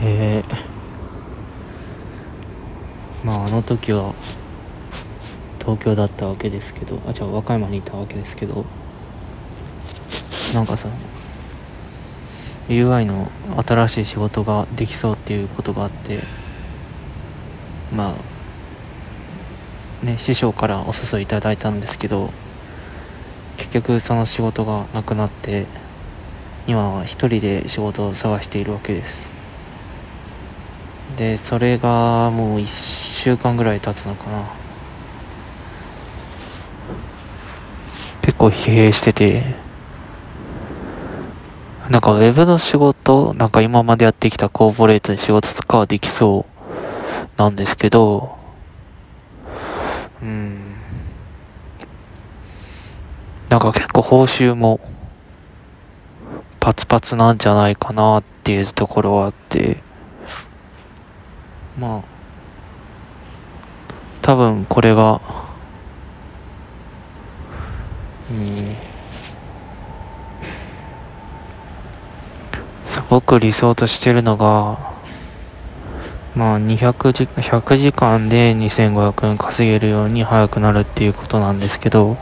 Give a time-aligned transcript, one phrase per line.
[0.00, 0.54] えー、
[3.26, 4.14] まああの時は
[5.58, 8.64] 東京だったわけですけどあじゃあ和歌山にいたわけですけど
[10.54, 10.94] なんかその
[12.68, 13.30] UI の
[13.66, 16.20] 新しい仕事ができそうっていうことがあって
[17.94, 18.14] ま
[20.02, 22.30] あね師匠からお誘いいただいたんですけど
[23.56, 25.66] 結局その仕事がなくなって
[26.68, 29.37] 今は一人で仕事を探しているわけです。
[31.18, 34.44] でそれがもう1週間ぐらい経つのかな。
[38.22, 39.42] 結構疲弊してて。
[41.90, 48.36] なんかウェブの仕事なんか今までやってきたコーポレートで仕事とかはできそうなんですけど
[50.22, 50.74] うん。
[53.48, 54.80] なんか結構報酬も
[56.60, 59.87] パツパツなんじゃないかなっていうところはあって。
[61.78, 62.02] まあ
[64.20, 65.20] 多分これが
[68.30, 68.76] うん
[72.84, 74.96] すごく理想としてるのが
[76.34, 82.16] まあ200時100時間で2500円稼げるように早くなるっていうことなんですけど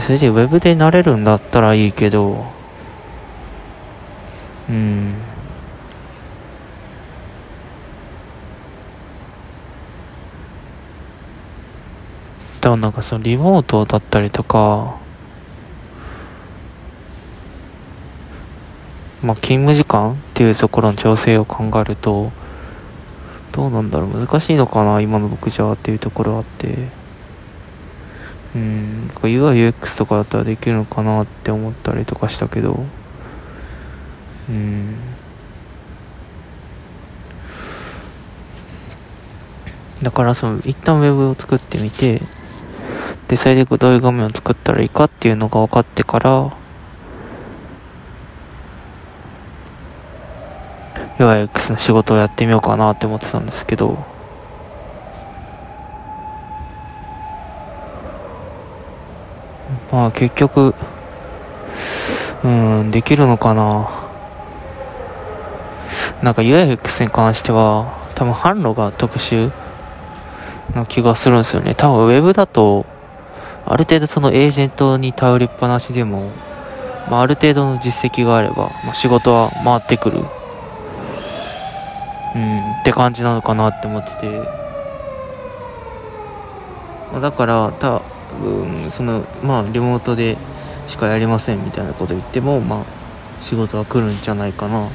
[0.00, 2.46] それでウェブでなれるんだったらいいけど
[4.68, 5.07] うん。
[12.68, 14.98] 多分なんかそのリモートだったりとか
[19.22, 22.30] まあ勤務時間っていうところの調整を考えると
[23.52, 26.98] どうなんだろう難しいのかな今の僕じゃっていうところあって。
[28.54, 32.84] うん UIUX とかだったらできるのかなって思ったりとかしたけど。
[34.48, 34.94] うん。
[40.02, 42.22] だからその一旦ウェブを作ってみて
[43.28, 46.50] でそれでどういう画面を作ったらいいかっていうのが分かってから
[51.18, 53.98] UIX の仕事をやってみようかなって思ってたんですけど
[59.92, 60.74] まあ結局
[62.44, 63.90] うんできるのかな。
[66.22, 69.50] なんか UIX に関しては多分販路が特殊
[70.74, 71.74] な気がするんですよね。
[71.74, 72.86] 多分ウェブだと
[73.70, 76.30] ある程度そのエージェントに頼りっぱなしでも、
[77.10, 80.20] まあ、ある程度の実績があれば、まあ、仕事は回ってくる。
[82.34, 84.42] うんって感じなのかなって思ってて。
[87.20, 88.02] だから多
[88.40, 90.36] 分そのまあリモートで
[90.86, 92.84] しかやりませんみたいなこと言ってもまあ
[93.42, 94.88] 仕事は来るんじゃないかな。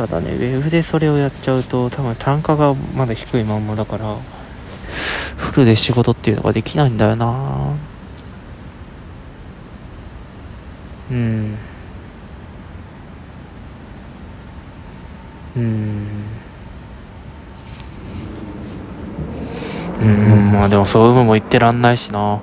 [0.00, 4.16] ただねウェブでそれをやっちゃうと多分単価がまだ低いまんまだから
[5.36, 7.74] フルで仕事っていうのができないんだよな。
[11.10, 11.58] うん。
[15.56, 16.06] うん。
[20.00, 22.40] うんまあでもそういうのも言ってらんないしな。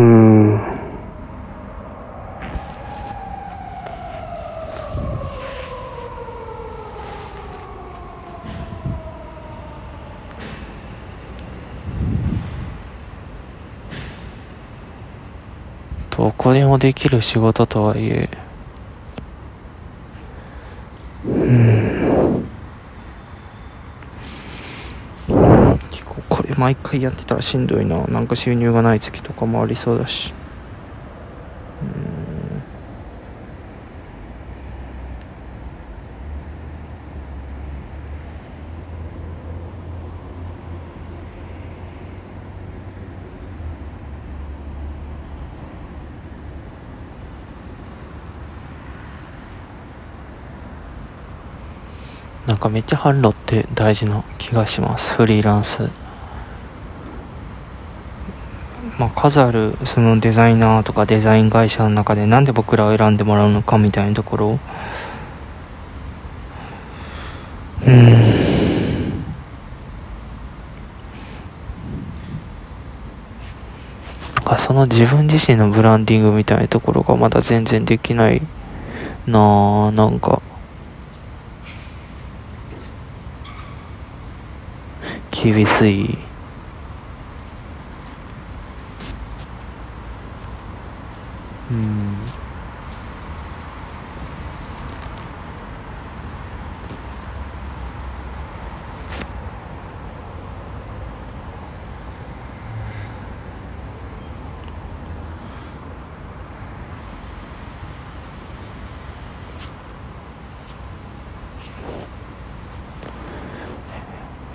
[0.00, 0.06] ど
[16.32, 18.30] こでもできる仕事とはいえ
[21.26, 22.44] うん
[25.90, 28.04] 結構これ毎回やってたらしんどいな。
[28.04, 30.34] なんか収入がない月とかもありそうだし。
[31.82, 32.62] うん。
[52.46, 55.14] なんかめっちゃ販路って大事な気がします。
[55.14, 55.99] フリーランス。
[59.00, 64.60] まあ数あるそのデザイナーとかデザイン会社の中でなんで僕らを選んでもらうのかみたいなところ。
[67.86, 68.14] うん。
[74.44, 78.42] かその自分自身のブランディングみたいなところがまだ全然できない
[79.26, 80.42] なあなんか。
[85.30, 86.29] 厳しい。
[91.70, 92.50] うん。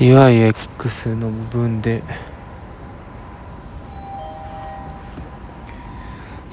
[0.00, 0.48] いわゆる
[0.78, 2.02] X の部分で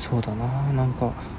[0.09, 1.36] そうだななんか。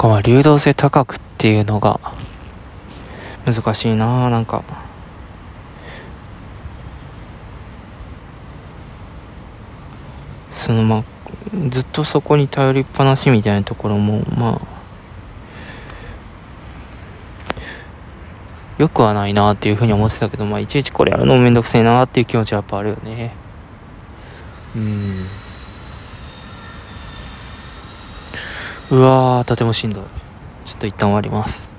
[0.00, 2.00] かまあ流動性高くっていうのが
[3.44, 4.64] 難しいななんか。
[10.50, 11.04] そのまあ
[11.68, 14.68] ずっとそこに頼りっぱなしみたいなところもまあ
[18.78, 23.34] よくはないなっていうふうに思ってたけどまあいちいちこれやるのもめんどくせえなっていう気持ちはやっぱあるよね。
[24.76, 25.39] うん。
[28.90, 30.04] うわーとてもしんどい。
[30.64, 31.69] ちょっと一旦終わります。